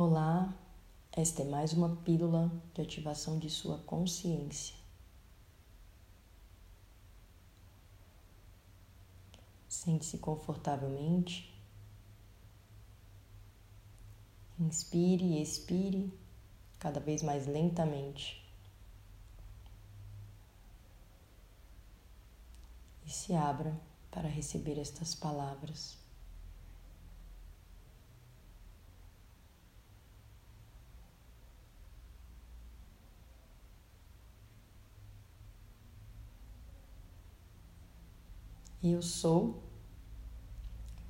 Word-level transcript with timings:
Olá, 0.00 0.54
esta 1.10 1.42
é 1.42 1.44
mais 1.44 1.72
uma 1.72 1.96
pílula 2.04 2.52
de 2.72 2.80
ativação 2.80 3.36
de 3.36 3.50
sua 3.50 3.78
consciência. 3.78 4.76
Sente-se 9.68 10.18
confortavelmente. 10.18 11.52
Inspire 14.60 15.24
e 15.24 15.42
expire 15.42 16.16
cada 16.78 17.00
vez 17.00 17.20
mais 17.20 17.48
lentamente. 17.48 18.48
E 23.04 23.10
se 23.10 23.34
abra 23.34 23.76
para 24.12 24.28
receber 24.28 24.78
estas 24.78 25.12
palavras. 25.16 25.98
Eu 38.80 39.02
sou 39.02 39.60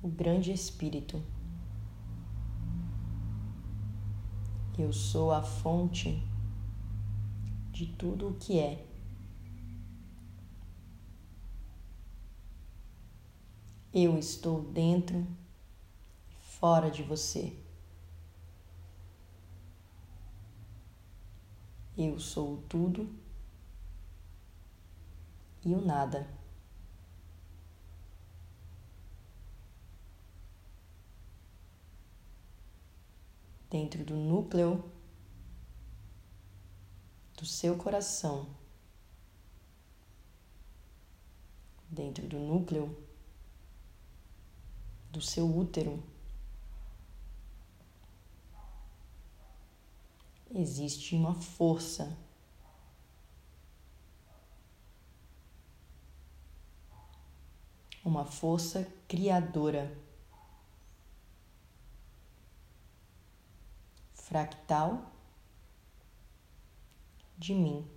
o 0.01 0.07
grande 0.07 0.51
Espírito. 0.51 1.21
Eu 4.75 4.91
sou 4.91 5.31
a 5.31 5.43
fonte 5.43 6.19
de 7.71 7.85
tudo 7.85 8.29
o 8.29 8.33
que 8.33 8.57
é. 8.57 8.87
Eu 13.93 14.17
estou 14.17 14.63
dentro 14.63 15.27
e 16.31 16.35
fora 16.41 16.89
de 16.89 17.03
você. 17.03 17.55
Eu 21.95 22.19
sou 22.19 22.55
o 22.55 22.61
tudo 22.63 23.07
e 25.63 25.75
o 25.75 25.85
nada. 25.85 26.38
Dentro 33.69 34.03
do 34.03 34.15
núcleo 34.15 34.83
do 37.37 37.45
seu 37.45 37.77
coração, 37.77 38.47
dentro 41.89 42.27
do 42.27 42.37
núcleo 42.37 42.97
do 45.11 45.21
seu 45.21 45.47
útero. 45.47 46.03
Existe 50.53 51.15
uma 51.15 51.35
força 51.35 52.17
uma 58.09 58.25
força 58.25 58.87
criadora. 59.07 59.95
Fractal 64.29 65.11
de 67.35 67.55
mim. 67.55 67.89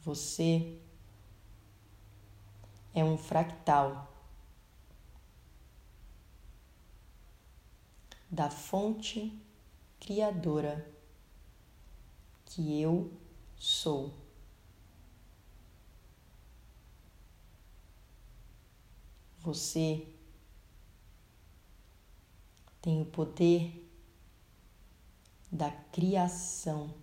Você 0.00 0.76
é 2.92 3.04
um 3.04 3.16
fractal 3.16 4.12
da 8.28 8.50
fonte 8.50 9.40
criadora 10.00 10.92
que 12.44 12.80
eu 12.80 13.12
sou. 13.56 14.21
Você 19.42 20.06
tem 22.80 23.02
o 23.02 23.04
poder 23.04 23.90
da 25.50 25.68
criação. 25.70 26.94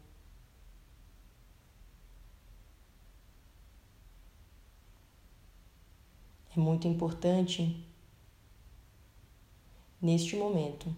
É 6.55 6.59
muito 6.59 6.87
importante 6.87 7.85
neste 10.01 10.37
momento 10.37 10.95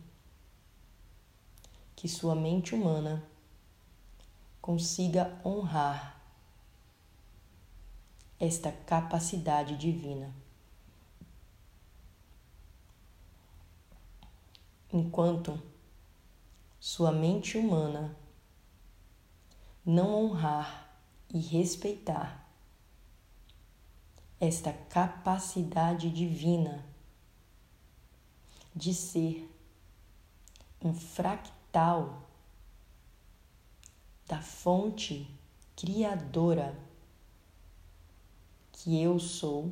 que 1.96 2.08
sua 2.08 2.36
mente 2.36 2.76
humana 2.76 3.28
consiga 4.62 5.42
honrar 5.44 6.22
esta 8.40 8.72
capacidade 8.72 9.76
divina. 9.76 10.41
Enquanto 14.94 15.62
sua 16.80 17.12
mente 17.12 17.58
humana 17.58 18.16
não 19.86 20.26
honrar 20.26 20.98
e 21.34 21.40
respeitar 21.40 22.48
esta 24.40 24.74
capacidade 24.74 26.10
divina 26.10 26.84
de 28.76 28.94
ser 28.94 29.50
um 30.82 30.94
fractal 30.94 32.28
da 34.28 34.42
fonte 34.42 35.30
criadora 35.76 36.78
que 38.72 39.00
eu 39.00 39.20
sou 39.20 39.72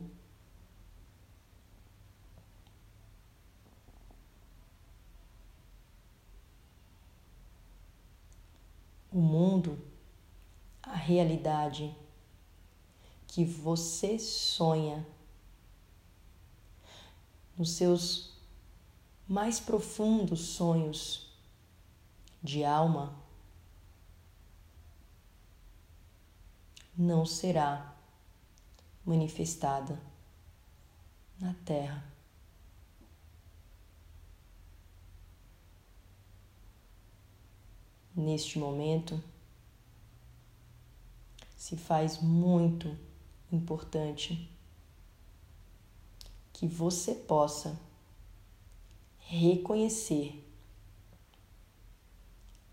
o 9.20 9.22
mundo, 9.22 9.78
a 10.82 10.96
realidade 10.96 11.94
que 13.28 13.44
você 13.44 14.18
sonha 14.18 15.06
nos 17.58 17.72
seus 17.74 18.32
mais 19.28 19.60
profundos 19.60 20.40
sonhos 20.40 21.30
de 22.42 22.64
alma 22.64 23.14
não 26.98 27.26
será 27.26 27.94
manifestada 29.06 30.02
na 31.38 31.54
Terra. 31.66 32.19
Neste 38.20 38.60
momento 38.60 39.22
se 41.56 41.78
faz 41.78 42.22
muito 42.22 42.98
importante 43.52 44.50
que 46.52 46.68
você 46.68 47.16
possa 47.16 47.80
reconhecer 49.20 50.46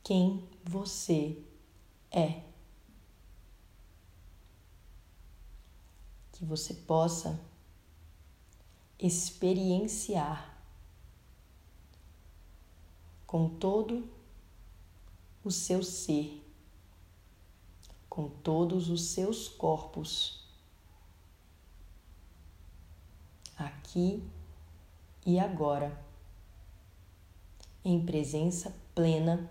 quem 0.02 0.48
você 0.64 1.38
é. 2.10 2.42
Que 6.32 6.44
você 6.44 6.74
possa 6.74 7.41
experienciar 8.98 10.56
com 13.26 13.48
todo 13.48 14.16
o 15.47 15.51
seu 15.53 15.81
ser, 15.81 16.45
com 18.09 18.28
todos 18.28 18.91
os 18.91 19.10
seus 19.10 19.48
corpos, 19.48 20.45
aqui 23.57 24.28
e 25.25 25.39
agora, 25.39 25.97
em 27.84 28.04
presença 28.04 28.75
plena. 28.93 29.48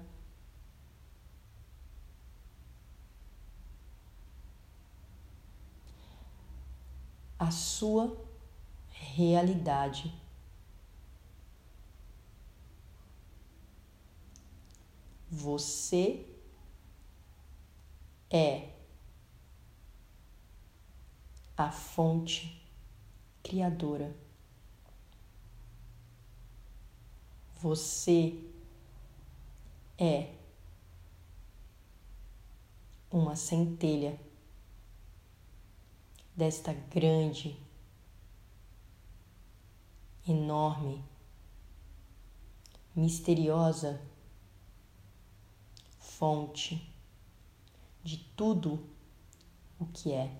A 7.39 7.51
sua 7.51 8.17
realidade. 8.89 10.13
Você 15.29 16.25
é 18.29 18.69
a 21.57 21.71
fonte 21.71 22.61
criadora. 23.41 24.15
Você 27.61 28.43
é 29.97 30.33
uma 33.09 33.35
centelha 33.35 34.19
desta 36.35 36.73
grande, 36.73 37.57
enorme, 40.27 41.03
misteriosa 42.95 44.01
fonte 46.17 46.81
de 48.01 48.17
tudo 48.37 48.79
o 49.77 49.85
que 49.87 50.13
é. 50.13 50.31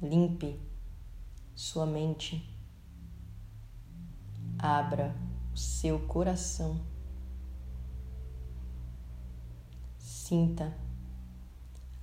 Limpe 0.00 0.58
sua 1.54 1.86
mente, 1.86 2.42
abra 4.58 5.14
o 5.52 5.56
seu 5.56 6.06
coração, 6.06 6.84
sinta 9.98 10.76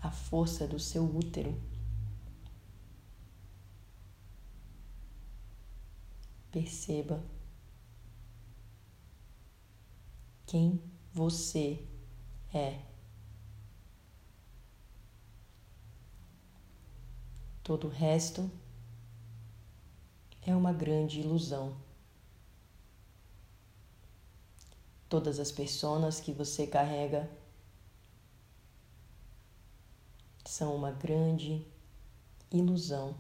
a 0.02 0.12
força 0.12 0.66
do 0.66 0.80
seu 0.80 1.04
útero. 1.04 1.70
Perceba 6.52 7.24
quem 10.46 10.82
você 11.14 11.86
é. 12.52 12.82
Todo 17.64 17.86
o 17.86 17.92
resto 17.92 18.50
é 20.42 20.56
uma 20.56 20.74
grande 20.74 21.20
ilusão. 21.20 21.78
Todas 25.08 25.40
as 25.40 25.52
pessoas 25.52 26.20
que 26.20 26.32
você 26.32 26.66
carrega 26.66 27.30
são 30.46 30.76
uma 30.76 30.92
grande 30.92 31.64
ilusão. 32.52 33.16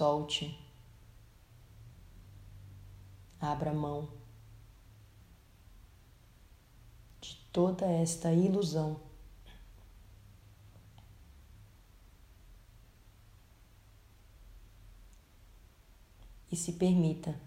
Solte, 0.00 0.58
abra 3.38 3.74
mão 3.74 4.10
de 7.20 7.36
toda 7.52 7.84
esta 7.84 8.32
ilusão. 8.32 8.98
E 16.50 16.56
se 16.56 16.72
permita, 16.72 17.38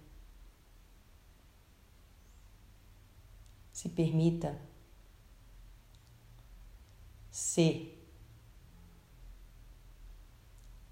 se 3.71 3.89
permita 3.89 4.61
ser 7.31 8.07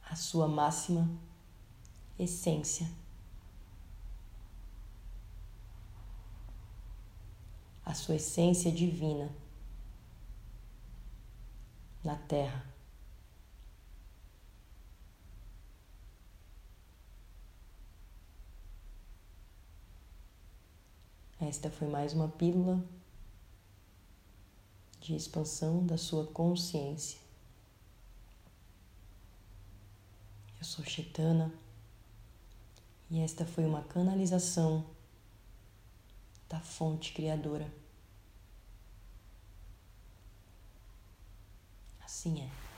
a 0.10 0.16
sua 0.16 0.48
máxima 0.48 1.30
essência. 2.24 2.88
A 7.84 7.94
sua 7.94 8.16
essência 8.16 8.72
divina 8.72 9.30
na 12.04 12.16
Terra. 12.16 12.66
Esta 21.40 21.72
foi 21.72 21.88
mais 21.88 22.14
uma 22.14 22.28
pílula 22.28 22.86
de 25.00 25.16
expansão 25.16 25.84
da 25.84 25.98
sua 25.98 26.28
consciência. 26.28 27.20
Eu 30.60 30.64
sou 30.64 30.86
Chaitana. 30.86 31.52
E 33.12 33.20
esta 33.20 33.46
foi 33.46 33.66
uma 33.66 33.84
canalização 33.84 34.86
da 36.48 36.62
fonte 36.62 37.12
criadora. 37.12 37.70
Assim 42.00 42.42
é. 42.42 42.71